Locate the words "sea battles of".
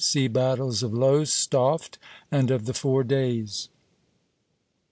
0.03-0.95